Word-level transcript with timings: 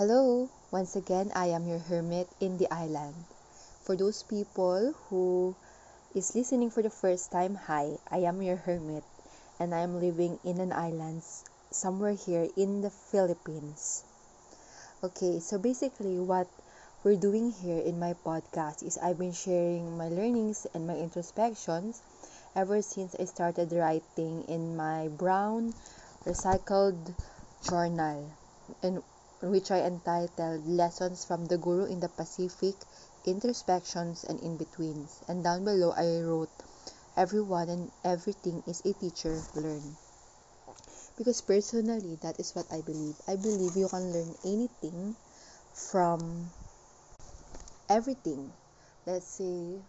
Hello, 0.00 0.48
once 0.70 0.96
again 0.96 1.30
I 1.36 1.52
am 1.52 1.68
your 1.68 1.78
hermit 1.78 2.26
in 2.40 2.56
the 2.56 2.72
island. 2.72 3.12
For 3.84 3.96
those 3.96 4.22
people 4.22 4.94
who 5.10 5.54
is 6.14 6.34
listening 6.34 6.70
for 6.70 6.80
the 6.80 6.88
first 6.88 7.30
time, 7.30 7.54
hi, 7.54 7.98
I 8.10 8.24
am 8.24 8.40
your 8.40 8.56
hermit 8.56 9.04
and 9.60 9.74
I 9.74 9.80
am 9.80 10.00
living 10.00 10.38
in 10.42 10.58
an 10.58 10.72
island 10.72 11.20
somewhere 11.70 12.14
here 12.14 12.48
in 12.56 12.80
the 12.80 12.88
Philippines. 12.88 14.04
Okay, 15.04 15.38
so 15.38 15.58
basically 15.58 16.18
what 16.18 16.48
we're 17.04 17.20
doing 17.20 17.52
here 17.52 17.84
in 17.84 18.00
my 18.00 18.14
podcast 18.24 18.82
is 18.82 18.96
I've 18.96 19.18
been 19.18 19.36
sharing 19.36 19.98
my 19.98 20.08
learnings 20.08 20.66
and 20.72 20.86
my 20.86 20.96
introspections 20.96 22.00
ever 22.56 22.80
since 22.80 23.14
I 23.20 23.26
started 23.26 23.70
writing 23.72 24.48
in 24.48 24.78
my 24.78 25.08
brown 25.08 25.74
recycled 26.24 27.12
journal 27.68 28.32
and 28.82 29.02
which 29.42 29.70
I 29.70 29.80
entitled 29.80 30.66
Lessons 30.66 31.24
from 31.24 31.46
the 31.46 31.56
Guru 31.56 31.84
in 31.84 32.00
the 32.00 32.08
Pacific, 32.08 32.74
Introspections 33.24 34.24
and 34.24 34.40
In-Betweens. 34.40 35.22
And 35.28 35.42
down 35.42 35.64
below 35.64 35.92
I 35.92 36.20
wrote, 36.20 36.50
Everyone 37.16 37.68
and 37.68 37.90
everything 38.04 38.62
is 38.66 38.80
a 38.84 38.92
teacher, 38.92 39.42
learn. 39.54 39.96
Because 41.18 41.40
personally, 41.40 42.16
that 42.22 42.38
is 42.38 42.54
what 42.54 42.66
I 42.72 42.80
believe. 42.80 43.16
I 43.28 43.36
believe 43.36 43.76
you 43.76 43.88
can 43.88 44.12
learn 44.12 44.34
anything 44.44 45.16
from 45.74 46.50
everything. 47.88 48.52
Let's 49.06 49.26
say, 49.26 49.80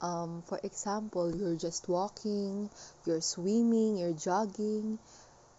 um, 0.00 0.42
for 0.46 0.60
example, 0.62 1.34
you're 1.34 1.56
just 1.56 1.88
walking, 1.88 2.70
you're 3.06 3.22
swimming, 3.22 3.96
you're 3.96 4.12
jogging, 4.12 4.98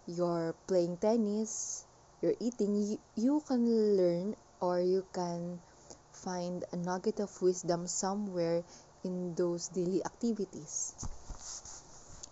you're 0.07 0.55
playing 0.67 0.97
tennis, 0.97 1.85
you're 2.21 2.35
eating, 2.39 2.75
you, 2.75 2.99
you 3.15 3.43
can 3.47 3.65
learn 3.97 4.35
or 4.59 4.81
you 4.81 5.05
can 5.13 5.59
find 6.11 6.65
a 6.71 6.75
nugget 6.75 7.19
of 7.19 7.41
wisdom 7.41 7.87
somewhere 7.87 8.63
in 9.03 9.33
those 9.35 9.69
daily 9.69 10.03
activities. 10.03 10.93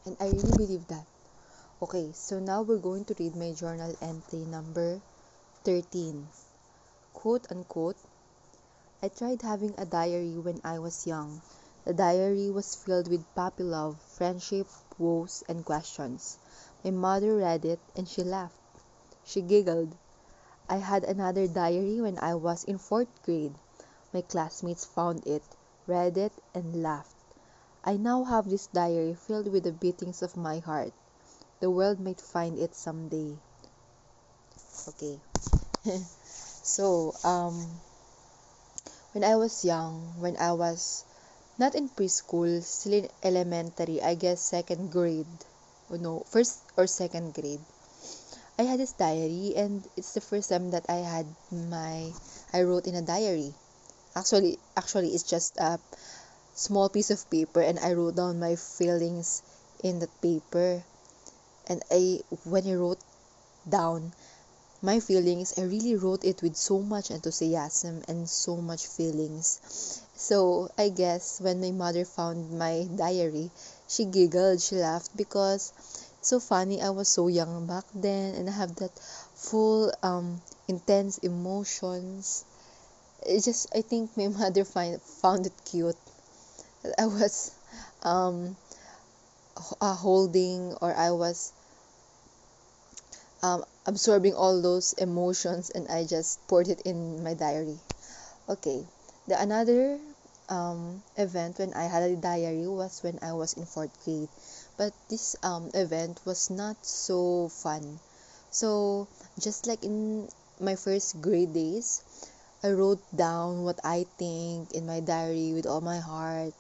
And 0.06 0.18
I 0.20 0.26
really 0.26 0.58
believe 0.58 0.88
that. 0.88 1.06
Okay, 1.82 2.12
so 2.14 2.40
now 2.40 2.64
we're 2.64 2.84
going 2.84 3.06
to 3.06 3.16
read 3.20 3.36
my 3.36 3.54
journal 3.54 3.96
entry 4.02 4.40
number 4.40 5.00
13. 5.64 6.28
Quote 7.14 7.52
unquote 7.52 7.98
I 9.02 9.10
tried 9.10 9.44
having 9.44 9.76
a 9.78 9.86
diary 9.86 10.38
when 10.38 10.60
I 10.64 10.80
was 10.80 11.06
young. 11.06 11.42
The 11.86 11.94
diary 11.94 12.50
was 12.50 12.76
filled 12.76 13.08
with 13.08 13.24
puppy 13.36 13.64
love, 13.64 14.02
friendship, 14.02 14.68
woes, 14.98 15.44
and 15.48 15.64
questions. 15.64 16.40
My 16.84 16.92
mother 16.92 17.38
read 17.38 17.64
it 17.64 17.80
and 17.96 18.10
she 18.10 18.24
laughed. 18.24 18.57
She 19.28 19.42
giggled. 19.42 19.92
I 20.70 20.78
had 20.78 21.04
another 21.04 21.48
diary 21.48 22.00
when 22.00 22.18
I 22.20 22.36
was 22.36 22.64
in 22.64 22.78
fourth 22.78 23.12
grade. 23.24 23.56
My 24.14 24.22
classmates 24.22 24.86
found 24.86 25.28
it, 25.28 25.44
read 25.86 26.18
it, 26.18 26.32
and 26.56 26.82
laughed. 26.82 27.36
I 27.84 27.98
now 27.98 28.24
have 28.24 28.48
this 28.50 28.68
diary 28.68 29.16
filled 29.16 29.52
with 29.52 29.64
the 29.64 29.74
beatings 29.74 30.22
of 30.22 30.38
my 30.38 30.60
heart. 30.60 30.94
The 31.60 31.70
world 31.70 32.00
might 32.00 32.22
find 32.22 32.58
it 32.58 32.74
someday. 32.74 33.36
Okay. 34.88 35.20
so, 36.64 37.14
um, 37.26 37.82
when 39.12 39.26
I 39.26 39.36
was 39.36 39.66
young, 39.66 40.14
when 40.20 40.38
I 40.38 40.54
was 40.54 41.04
not 41.58 41.76
in 41.76 41.90
preschool, 41.90 42.64
still 42.64 42.94
in 42.94 43.10
elementary, 43.22 44.02
I 44.02 44.16
guess 44.16 44.40
second 44.40 44.90
grade. 44.90 45.28
Oh 45.92 45.98
no, 45.98 46.24
first 46.30 46.64
or 46.78 46.88
second 46.88 47.34
grade. 47.34 47.60
I 48.60 48.64
had 48.64 48.80
this 48.80 48.94
diary 48.94 49.54
and 49.56 49.88
it's 49.96 50.14
the 50.14 50.22
first 50.22 50.50
time 50.50 50.72
that 50.72 50.86
I 50.90 50.96
had 51.06 51.28
my 51.52 52.12
I 52.52 52.64
wrote 52.64 52.88
in 52.88 52.96
a 52.96 53.02
diary. 53.02 53.54
Actually 54.16 54.58
actually 54.76 55.10
it's 55.14 55.24
just 55.24 55.58
a 55.58 55.80
small 56.56 56.90
piece 56.90 57.12
of 57.12 57.30
paper 57.30 57.62
and 57.62 57.78
I 57.78 57.94
wrote 57.94 58.16
down 58.16 58.40
my 58.40 58.56
feelings 58.56 59.44
in 59.84 60.00
that 60.00 60.22
paper. 60.22 60.84
And 61.68 61.84
I 61.92 62.22
when 62.46 62.68
I 62.68 62.74
wrote 62.74 63.00
down 63.70 64.14
my 64.82 65.00
feelings, 65.00 65.54
I 65.58 65.62
really 65.62 65.96
wrote 65.96 66.24
it 66.24 66.42
with 66.42 66.56
so 66.56 66.80
much 66.80 67.12
enthusiasm 67.12 68.04
and 68.08 68.30
so 68.30 68.58
much 68.58 68.88
feelings. 68.88 70.02
So 70.16 70.70
I 70.78 70.90
guess 70.90 71.42
when 71.42 71.62
my 71.62 71.72
mother 71.72 72.06
found 72.06 72.58
my 72.58 72.88
diary, 72.96 73.52
she 73.88 74.06
giggled, 74.06 74.62
she 74.62 74.76
laughed 74.76 75.16
because 75.16 75.74
so 76.28 76.40
funny. 76.40 76.82
I 76.82 76.90
was 76.90 77.08
so 77.08 77.28
young 77.28 77.66
back 77.68 77.86
then 77.96 78.36
and 78.36 78.50
I 78.50 78.54
have 78.54 78.76
that 78.78 78.92
full 79.36 79.94
um 80.04 80.42
intense 80.68 81.18
emotions. 81.20 82.46
It 83.26 83.44
just 83.44 83.74
I 83.76 83.82
think 83.82 84.16
my 84.18 84.28
mother 84.40 84.66
find 84.66 85.02
found 85.02 85.46
it 85.46 85.54
cute. 85.66 85.98
I 86.98 87.06
was 87.08 87.52
um 88.04 88.56
uh, 89.82 89.96
holding 89.96 90.74
or 90.82 90.94
I 90.94 91.12
was 91.12 91.52
um, 93.44 93.64
absorbing 93.86 94.34
all 94.34 94.62
those 94.62 94.94
emotions 94.94 95.70
and 95.70 95.88
I 95.88 96.06
just 96.06 96.46
poured 96.48 96.68
it 96.68 96.82
in 96.82 97.24
my 97.24 97.34
diary. 97.34 97.78
Okay. 98.50 98.86
The 99.28 99.42
another 99.42 100.00
um, 100.50 101.04
event 101.18 101.60
when 101.60 101.74
I 101.74 101.84
had 101.84 102.04
a 102.04 102.16
diary 102.16 102.68
was 102.68 103.04
when 103.04 103.20
I 103.22 103.34
was 103.34 103.54
in 103.54 103.66
fourth 103.66 103.92
grade 104.04 104.30
but 104.78 104.94
this 105.10 105.36
um 105.44 105.70
event 105.74 106.20
was 106.26 106.50
not 106.50 106.78
so 106.86 107.50
fun. 107.50 108.00
So 108.50 109.08
just 109.40 109.68
like 109.68 109.84
in 109.84 110.30
my 110.60 110.76
first 110.76 111.22
grade 111.22 111.54
days 111.54 112.02
i 112.64 112.70
wrote 112.70 113.02
down 113.16 113.64
what 113.64 113.78
i 113.84 114.06
think 114.18 114.72
in 114.74 114.86
my 114.86 115.00
diary 115.00 115.54
with 115.54 115.68
all 115.68 115.82
my 115.82 116.00
heart 116.00 116.54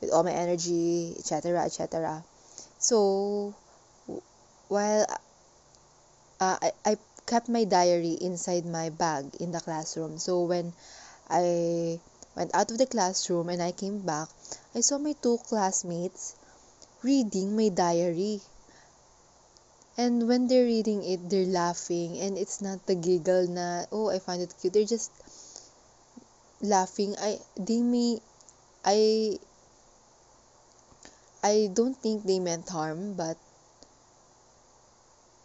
with 0.00 0.10
all 0.10 0.24
my 0.24 0.32
energy 0.32 1.12
etc 1.18 1.60
etc 1.64 2.24
so 2.78 3.54
while 4.68 5.04
uh, 6.40 6.56
I, 6.62 6.72
I 6.86 6.96
kept 7.26 7.48
my 7.48 7.64
diary 7.64 8.16
inside 8.20 8.64
my 8.64 8.88
bag 8.88 9.36
in 9.40 9.52
the 9.52 9.60
classroom. 9.60 10.18
So 10.18 10.44
when 10.44 10.72
i 11.28 12.00
went 12.34 12.54
out 12.54 12.70
of 12.70 12.78
the 12.78 12.86
classroom 12.86 13.50
and 13.50 13.62
i 13.62 13.70
came 13.70 14.00
back 14.00 14.26
i 14.74 14.80
saw 14.80 14.98
my 14.98 15.14
two 15.22 15.38
classmates 15.46 16.34
reading 17.02 17.56
my 17.56 17.68
diary. 17.68 18.40
And 19.96 20.26
when 20.28 20.46
they're 20.46 20.64
reading 20.64 21.04
it, 21.04 21.28
they're 21.28 21.46
laughing. 21.46 22.18
And 22.18 22.38
it's 22.38 22.60
not 22.62 22.86
the 22.86 22.94
giggle 22.94 23.46
na, 23.48 23.84
oh, 23.92 24.08
I 24.10 24.18
find 24.18 24.42
it 24.42 24.54
cute. 24.60 24.72
They're 24.72 24.84
just 24.84 25.10
laughing. 26.62 27.16
I, 27.20 27.38
they 27.56 27.80
may, 27.82 28.20
I, 28.84 29.38
I 31.42 31.70
don't 31.72 31.96
think 31.96 32.24
they 32.24 32.38
meant 32.38 32.68
harm, 32.68 33.14
but 33.14 33.36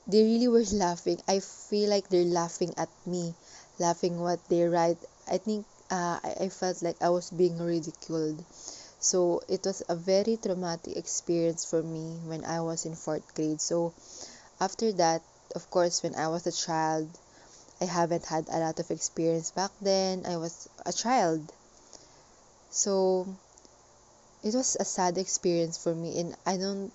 they 0.08 0.24
really 0.24 0.48
were 0.48 0.64
laughing. 0.74 1.22
I 1.28 1.40
feel 1.40 1.90
like 1.90 2.10
they're 2.10 2.24
laughing 2.26 2.74
at 2.78 2.90
me, 3.06 3.34
laughing 3.80 4.20
what 4.20 4.40
they 4.50 4.64
write. 4.64 4.98
I 5.30 5.38
think 5.38 5.66
uh, 5.92 6.20
I, 6.24 6.36
I 6.42 6.50
felt 6.50 6.82
like 6.82 7.02
I 7.02 7.10
was 7.10 7.30
being 7.32 7.58
ridiculed. 7.58 8.44
So 9.06 9.44
it 9.48 9.64
was 9.64 9.84
a 9.88 9.96
very 9.96 10.36
traumatic 10.38 10.98
experience 10.98 11.64
for 11.64 11.84
me 11.84 12.18
when 12.26 12.44
I 12.44 12.62
was 12.62 12.88
in 12.88 12.96
fourth 12.96 13.36
grade. 13.36 13.62
So 13.62 13.94
after 14.60 14.92
that, 14.94 15.22
of 15.54 15.70
course, 15.70 16.02
when 16.02 16.16
I 16.16 16.28
was 16.30 16.48
a 16.48 16.52
child, 16.52 17.08
I 17.80 17.86
haven't 17.86 18.26
had 18.26 18.48
a 18.50 18.58
lot 18.58 18.80
of 18.80 18.90
experience 18.90 19.52
back 19.52 19.70
then. 19.80 20.26
I 20.26 20.38
was 20.38 20.68
a 20.88 20.92
child. 20.92 21.54
So 22.72 23.28
it 24.44 24.56
was 24.56 24.76
a 24.80 24.86
sad 24.86 25.20
experience 25.20 25.78
for 25.78 25.94
me 25.94 26.20
and 26.20 26.36
I 26.46 26.58
don't 26.58 26.92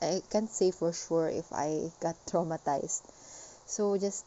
I 0.00 0.22
can't 0.30 0.50
say 0.50 0.70
for 0.70 0.92
sure 0.92 1.28
if 1.28 1.52
I 1.52 1.90
got 2.00 2.14
traumatized. 2.26 3.02
So 3.66 3.98
just 3.98 4.24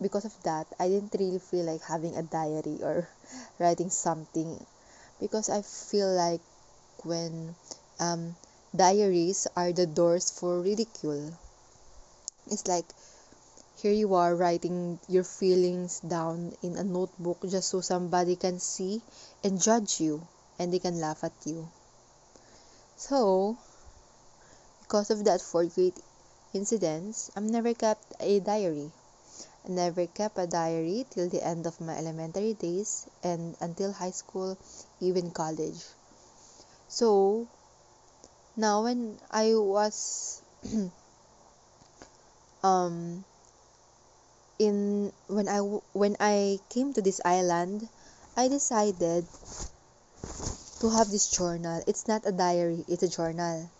because 0.00 0.26
of 0.26 0.34
that, 0.44 0.66
I 0.78 0.88
didn't 0.88 1.16
really 1.18 1.38
feel 1.38 1.64
like 1.64 1.82
having 1.82 2.16
a 2.16 2.22
diary 2.22 2.80
or 2.82 3.08
writing 3.58 3.90
something 3.90 4.66
because 5.20 5.48
I 5.50 5.62
feel 5.62 6.10
like 6.12 6.40
when 7.04 7.54
um, 7.98 8.36
diaries 8.74 9.46
are 9.56 9.72
the 9.72 9.86
doors 9.86 10.30
for 10.30 10.60
ridicule. 10.60 11.32
It's 12.46 12.66
like 12.66 12.86
here 13.80 13.92
you 13.92 14.14
are 14.14 14.36
writing 14.36 15.00
your 15.08 15.24
feelings 15.24 16.00
down 16.00 16.52
in 16.62 16.76
a 16.76 16.84
notebook 16.84 17.40
just 17.48 17.68
so 17.68 17.80
somebody 17.80 18.36
can 18.36 18.60
see 18.60 19.00
and 19.42 19.60
judge 19.60 20.00
you 20.00 20.26
and 20.58 20.72
they 20.72 20.78
can 20.78 21.00
laugh 21.00 21.24
at 21.24 21.32
you. 21.44 21.66
So, 22.96 23.56
because 24.82 25.10
of 25.10 25.24
that 25.24 25.40
fourth 25.40 25.74
grade 25.74 25.94
incidents, 26.52 27.30
I've 27.34 27.44
never 27.44 27.72
kept 27.72 28.04
a 28.20 28.40
diary. 28.40 28.92
I 29.64 29.68
never 29.70 30.06
kept 30.06 30.36
a 30.36 30.46
diary 30.46 31.06
till 31.08 31.30
the 31.30 31.42
end 31.42 31.66
of 31.66 31.80
my 31.80 31.96
elementary 31.96 32.52
days 32.52 33.06
and 33.22 33.56
until 33.60 33.92
high 33.92 34.10
school, 34.10 34.58
even 35.00 35.30
college. 35.30 35.80
So 36.90 37.46
now 38.56 38.82
when 38.84 39.18
I 39.30 39.54
was 39.54 40.42
um 42.62 43.24
in 44.58 45.10
when 45.26 45.48
I 45.48 45.58
when 45.92 46.16
I 46.20 46.58
came 46.68 46.92
to 46.94 47.02
this 47.02 47.20
island, 47.24 47.88
I 48.36 48.48
decided 48.48 49.26
to 50.80 50.88
have 50.90 51.10
this 51.10 51.28
journal. 51.30 51.82
It's 51.86 52.08
not 52.08 52.26
a 52.26 52.32
diary, 52.32 52.84
it's 52.88 53.02
a 53.02 53.08
journal. 53.08 53.70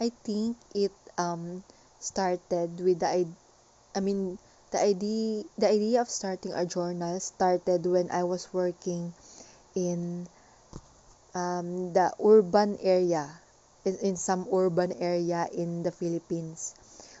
I 0.00 0.10
think 0.24 0.56
it 0.74 0.92
um 1.18 1.62
started 2.00 2.80
with 2.80 3.00
the 3.00 3.08
I, 3.08 3.26
I 3.94 4.00
mean 4.00 4.38
the 4.72 4.80
idea 4.80 5.44
the 5.58 5.68
idea 5.68 6.00
of 6.00 6.10
starting 6.10 6.52
a 6.52 6.66
journal 6.66 7.20
started 7.20 7.86
when 7.86 8.10
I 8.10 8.24
was 8.24 8.52
working 8.52 9.14
in 9.74 10.28
um, 11.36 11.92
the 11.92 12.08
urban 12.24 12.78
area 12.80 13.28
in, 13.84 13.96
in 14.02 14.16
some 14.16 14.48
urban 14.50 14.92
area 14.98 15.46
in 15.52 15.82
the 15.82 15.92
Philippines 15.92 16.74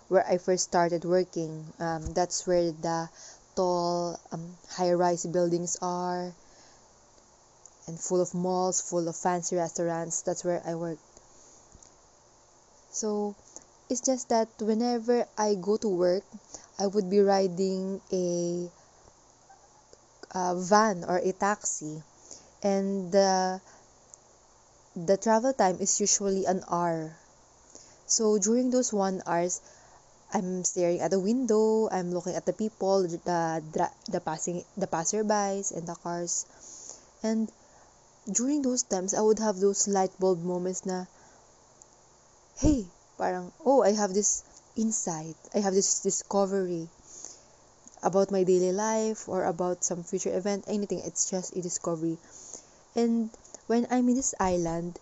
where 0.08 0.24
I 0.24 0.38
first 0.38 0.64
started 0.64 1.04
working. 1.04 1.66
Um, 1.78 2.14
that's 2.14 2.46
where 2.46 2.72
the 2.72 3.08
tall 3.54 4.18
um, 4.32 4.56
high-rise 4.70 5.26
buildings 5.26 5.76
are 5.82 6.32
and 7.86 8.00
full 8.00 8.22
of 8.22 8.32
malls, 8.34 8.80
full 8.80 9.06
of 9.06 9.16
fancy 9.16 9.56
restaurants. 9.56 10.22
That's 10.22 10.44
where 10.44 10.62
I 10.64 10.74
worked. 10.74 11.04
So 12.90 13.36
it's 13.90 14.00
just 14.00 14.30
that 14.30 14.48
whenever 14.58 15.26
I 15.36 15.54
go 15.60 15.76
to 15.76 15.88
work, 15.88 16.24
I 16.80 16.86
would 16.86 17.10
be 17.10 17.20
riding 17.20 18.00
a, 18.12 18.68
a 20.32 20.56
van 20.56 21.04
or 21.04 21.18
a 21.18 21.32
taxi, 21.32 22.02
and 22.62 23.12
the 23.12 23.60
the 24.96 25.16
travel 25.16 25.52
time 25.52 25.76
is 25.78 26.00
usually 26.00 26.46
an 26.46 26.64
hour. 26.70 27.12
So 28.06 28.38
during 28.38 28.70
those 28.70 28.92
one 28.92 29.22
hours, 29.26 29.60
I'm 30.32 30.64
staring 30.64 31.00
at 31.00 31.10
the 31.10 31.20
window, 31.20 31.88
I'm 31.90 32.10
looking 32.12 32.34
at 32.34 32.46
the 32.46 32.52
people, 32.52 33.02
the 33.02 33.62
the, 34.08 34.20
passing 34.20 34.64
the 34.76 34.86
passerbys 34.86 35.76
and 35.76 35.86
the 35.86 35.94
cars. 35.94 36.46
And 37.22 37.52
during 38.32 38.62
those 38.62 38.82
times, 38.82 39.12
I 39.12 39.20
would 39.20 39.38
have 39.38 39.60
those 39.60 39.86
light 39.86 40.10
bulb 40.18 40.42
moments 40.42 40.86
na, 40.86 41.04
hey, 42.58 42.86
parang, 43.18 43.52
oh, 43.64 43.82
I 43.82 43.92
have 43.92 44.14
this 44.14 44.42
insight, 44.76 45.36
I 45.54 45.60
have 45.60 45.74
this 45.74 46.00
discovery 46.00 46.88
about 48.02 48.30
my 48.30 48.44
daily 48.44 48.72
life 48.72 49.28
or 49.28 49.44
about 49.44 49.84
some 49.84 50.02
future 50.02 50.34
event, 50.36 50.64
anything. 50.68 51.02
It's 51.04 51.30
just 51.30 51.56
a 51.56 51.60
discovery. 51.60 52.18
And 52.94 53.30
when 53.66 53.86
I'm 53.90 54.08
in 54.08 54.16
this 54.16 54.34
island, 54.38 54.98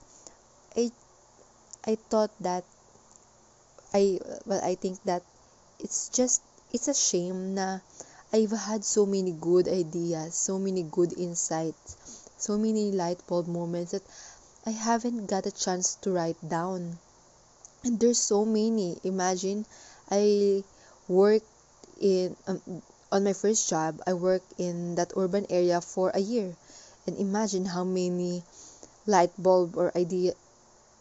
I 0.77 0.91
I 1.87 1.97
thought 1.97 2.33
that 2.41 2.65
I 3.93 4.21
well 4.47 4.61
I 4.65 4.75
think 4.75 5.03
that 5.05 5.23
it's 5.79 6.09
just 6.09 6.43
it's 6.73 6.89
a 6.89 6.95
shame 6.95 7.55
na 7.55 7.81
I've 8.33 8.51
had 8.51 8.85
so 8.85 9.07
many 9.07 9.31
good 9.31 9.69
ideas, 9.69 10.35
so 10.35 10.59
many 10.59 10.83
good 10.83 11.13
insights, 11.17 11.97
so 12.37 12.59
many 12.59 12.91
light 12.91 13.21
bulb 13.29 13.47
moments 13.47 13.93
that 13.93 14.03
I 14.67 14.71
haven't 14.71 15.27
got 15.27 15.47
a 15.47 15.53
chance 15.53 15.95
to 16.03 16.11
write 16.11 16.41
down. 16.43 16.99
And 17.85 18.01
there's 18.01 18.19
so 18.19 18.45
many. 18.45 18.99
Imagine 19.05 19.67
I 20.11 20.65
worked 21.07 21.47
in 22.01 22.35
um, 22.49 22.83
on 23.13 23.23
my 23.23 23.35
first 23.35 23.69
job, 23.71 24.01
I 24.07 24.15
worked 24.15 24.59
in 24.59 24.97
that 24.97 25.13
urban 25.17 25.47
area 25.49 25.81
for 25.81 26.11
a 26.11 26.19
year. 26.19 26.57
And 27.07 27.17
imagine 27.19 27.65
how 27.67 27.85
many 27.85 28.43
light 29.07 29.33
bulb 29.39 29.77
or 29.77 29.93
idea 29.97 30.33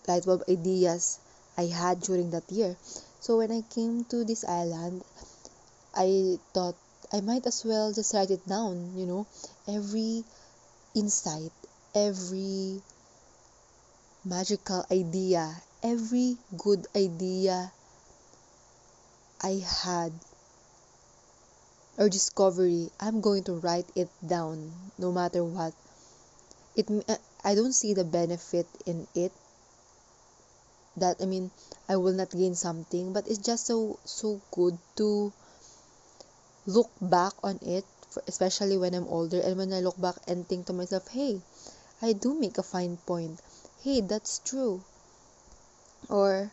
light 0.08 0.26
bulb 0.26 0.44
ideas 0.50 1.20
I 1.58 1.66
had 1.68 2.02
during 2.02 2.32
that 2.32 2.50
year. 2.52 2.76
So 3.20 3.38
when 3.38 3.52
I 3.52 3.62
came 3.62 4.04
to 4.06 4.26
this 4.26 4.44
island, 4.44 5.04
I 5.96 6.40
thought 6.54 6.76
I 7.14 7.22
might 7.22 7.46
as 7.46 7.64
well 7.64 7.94
just 7.94 8.14
write 8.14 8.32
it 8.32 8.48
down, 8.48 8.98
you 8.98 9.06
know, 9.06 9.28
every 9.68 10.24
insight, 10.96 11.52
every 11.94 12.82
magical 14.26 14.86
idea, 14.92 15.56
every 15.84 16.38
good 16.58 16.88
idea 16.96 17.72
I 19.42 19.62
had 19.84 20.14
or 21.98 22.10
discovery, 22.10 22.90
I'm 23.00 23.22
going 23.22 23.44
to 23.44 23.54
write 23.54 23.86
it 23.96 24.10
down 24.26 24.72
no 24.98 25.12
matter 25.12 25.44
what. 25.44 25.74
It 26.76 26.90
uh, 26.90 27.16
I 27.44 27.56
don't 27.56 27.74
see 27.74 27.94
the 27.94 28.04
benefit 28.04 28.68
in 28.86 29.08
it. 29.14 29.32
That 30.96 31.18
I 31.22 31.26
mean 31.26 31.52
I 31.90 31.98
will 31.98 32.14
not 32.14 32.32
gain 32.32 32.56
something 32.56 33.14
but 33.14 33.28
it's 33.28 33.44
just 33.44 33.66
so 33.66 34.00
so 34.06 34.42
good 34.52 34.78
to 34.98 35.34
look 36.66 36.92
back 37.02 37.34
on 37.44 37.60
it 37.62 37.86
especially 38.28 38.78
when 38.78 38.94
I'm 38.94 39.08
older 39.08 39.42
and 39.42 39.58
when 39.58 39.74
I 39.74 39.82
look 39.82 40.00
back 40.00 40.16
and 40.28 40.48
think 40.48 40.68
to 40.68 40.74
myself 40.74 41.08
hey 41.10 41.42
I 42.02 42.14
do 42.14 42.36
make 42.36 42.58
a 42.58 42.64
fine 42.64 42.98
point. 42.98 43.40
Hey 43.82 44.02
that's 44.02 44.40
true. 44.40 44.84
Or 46.10 46.52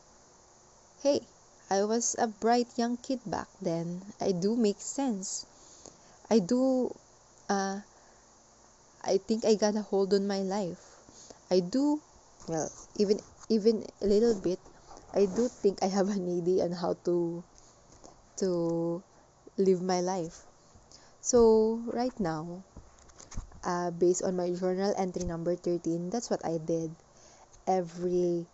hey 1.03 1.21
I 1.69 1.85
was 1.85 2.17
a 2.19 2.27
bright 2.27 2.69
young 2.77 2.97
kid 2.97 3.21
back 3.27 3.49
then. 3.61 4.03
I 4.21 4.33
do 4.33 4.57
make 4.57 4.81
sense. 4.81 5.45
I 6.31 6.39
do 6.39 6.95
uh 7.49 7.81
I 9.03 9.19
think 9.19 9.45
I 9.45 9.55
got 9.55 9.77
a 9.77 9.83
hold 9.83 10.15
on 10.15 10.27
my 10.27 10.41
life 10.41 10.81
I 11.51 11.61
do 11.61 12.01
well 12.49 12.71
even 12.97 13.21
even 13.51 13.83
a 14.01 14.07
little 14.07 14.39
bit, 14.39 14.63
I 15.13 15.27
do 15.27 15.51
think 15.51 15.83
I 15.83 15.91
have 15.91 16.09
an 16.09 16.23
idea 16.31 16.63
on 16.65 16.71
how 16.71 16.95
to 17.05 17.43
to 18.39 19.03
live 19.59 19.83
my 19.83 20.01
life. 20.01 20.47
So 21.21 21.83
right 21.91 22.15
now, 22.23 22.63
uh, 23.67 23.91
based 23.91 24.23
on 24.23 24.39
my 24.39 24.55
journal 24.55 24.95
entry 24.97 25.27
number 25.27 25.59
13, 25.59 26.09
that's 26.09 26.31
what 26.31 26.47
I 26.47 26.63
did. 26.63 26.95
Every 27.67 28.47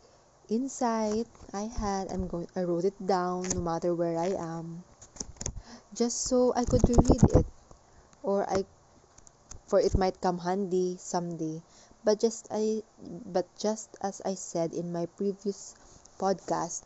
insight 0.49 1.29
I 1.53 1.69
had, 1.69 2.11
I'm 2.11 2.27
going 2.27 2.49
I 2.57 2.65
wrote 2.65 2.89
it 2.89 2.97
down 2.97 3.45
no 3.55 3.61
matter 3.61 3.95
where 3.95 4.17
I 4.17 4.33
am. 4.33 4.83
Just 5.93 6.25
so 6.25 6.57
I 6.57 6.65
could 6.65 6.83
reread 6.89 7.23
it. 7.37 7.47
Or 8.25 8.49
I 8.49 8.65
for 9.67 9.81
it 9.81 9.99
might 9.99 10.21
come 10.21 10.39
handy 10.39 10.97
someday. 10.99 11.63
But 12.05 12.21
just 12.21 12.47
I 12.51 12.83
but 13.03 13.47
just 13.59 13.91
as 14.01 14.23
I 14.25 14.35
said 14.35 14.73
in 14.73 14.93
my 14.93 15.07
previous 15.07 15.75
podcast, 16.19 16.85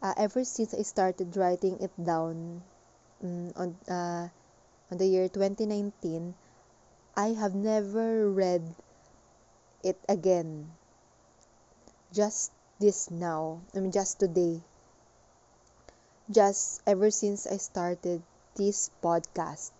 uh, 0.00 0.14
ever 0.16 0.44
since 0.44 0.74
I 0.74 0.82
started 0.82 1.36
writing 1.36 1.82
it 1.82 1.90
down 1.98 2.62
um, 3.22 3.50
on 3.56 3.76
uh, 3.90 4.28
on 4.90 4.98
the 4.98 5.06
year 5.06 5.28
2019, 5.28 6.34
I 7.16 7.34
have 7.34 7.54
never 7.54 8.30
read 8.30 8.62
it 9.82 9.98
again. 10.08 10.70
Just 12.12 12.52
this 12.78 13.10
now, 13.10 13.62
I 13.74 13.80
mean 13.80 13.90
just 13.90 14.20
today. 14.20 14.62
Just 16.30 16.80
ever 16.86 17.10
since 17.10 17.46
I 17.46 17.56
started 17.58 18.22
this 18.54 18.90
podcast 19.02 19.72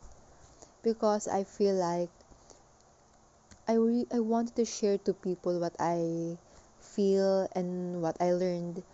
because 0.83 1.29
I 1.29 1.45
feel 1.45 1.75
like 1.75 2.11
I 3.67 3.75
re- 3.75 4.07
I 4.12 4.21
wanted 4.21 4.55
to 4.57 4.65
share 4.65 4.99
to 4.99 5.12
people 5.15 5.59
what 5.59 5.75
I 5.81 6.39
feel 6.79 7.49
and 7.57 8.01
what 8.01 8.17
I 8.21 8.33
learned. 8.33 8.85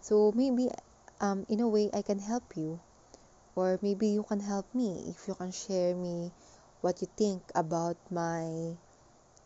So 0.00 0.30
maybe 0.30 0.70
um 1.20 1.46
in 1.48 1.60
a 1.60 1.68
way 1.68 1.90
I 1.92 2.02
can 2.02 2.18
help 2.20 2.56
you 2.56 2.78
or 3.56 3.78
maybe 3.82 4.08
you 4.08 4.22
can 4.22 4.40
help 4.40 4.66
me 4.74 5.06
if 5.08 5.26
you 5.28 5.34
can 5.34 5.50
share 5.50 5.94
me 5.94 6.32
what 6.82 7.00
you 7.00 7.08
think 7.16 7.42
about 7.54 7.96
my 8.10 8.76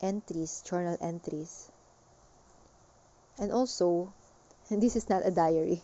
entries, 0.00 0.62
journal 0.62 0.98
entries. 1.00 1.70
And 3.38 3.52
also, 3.52 4.12
this 4.70 4.96
is 4.96 5.08
not 5.08 5.26
a 5.26 5.30
diary. 5.30 5.82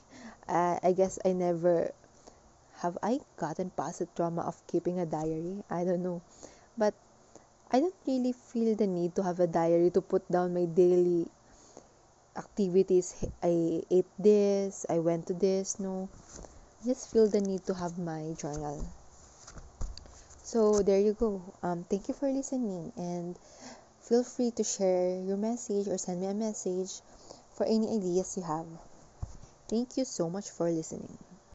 Uh, 0.48 0.78
I 0.82 0.92
guess 0.92 1.18
I 1.24 1.32
never 1.32 1.92
have 2.80 2.98
I 3.02 3.20
gotten 3.36 3.70
past 3.70 4.00
the 4.00 4.06
trauma 4.14 4.42
of 4.42 4.60
keeping 4.66 5.00
a 5.00 5.06
diary. 5.06 5.64
I 5.70 5.84
don't 5.84 6.02
know. 6.02 6.22
But 6.76 6.94
I 7.70 7.80
don't 7.80 7.94
really 8.06 8.32
feel 8.32 8.76
the 8.76 8.86
need 8.86 9.14
to 9.16 9.22
have 9.22 9.40
a 9.40 9.46
diary 9.46 9.90
to 9.90 10.00
put 10.00 10.30
down 10.30 10.54
my 10.54 10.66
daily 10.66 11.26
activities. 12.36 13.14
I 13.42 13.82
ate 13.90 14.06
this, 14.18 14.86
I 14.88 14.98
went 14.98 15.26
to 15.28 15.34
this. 15.34 15.80
No, 15.80 16.08
I 16.82 16.86
just 16.86 17.10
feel 17.10 17.28
the 17.28 17.40
need 17.40 17.64
to 17.66 17.74
have 17.74 17.98
my 17.98 18.34
journal. 18.38 18.84
So 20.44 20.82
there 20.82 21.00
you 21.00 21.14
go. 21.14 21.42
Um, 21.62 21.84
thank 21.90 22.06
you 22.08 22.14
for 22.14 22.30
listening 22.30 22.92
and 22.96 23.36
feel 24.00 24.22
free 24.22 24.52
to 24.52 24.62
share 24.62 25.20
your 25.20 25.36
message 25.36 25.88
or 25.88 25.98
send 25.98 26.20
me 26.20 26.28
a 26.28 26.34
message 26.34 27.00
for 27.56 27.66
any 27.66 27.88
ideas 27.96 28.36
you 28.36 28.44
have. 28.44 28.66
Thank 29.68 29.96
you 29.96 30.04
so 30.04 30.30
much 30.30 30.50
for 30.50 30.70
listening. 30.70 31.18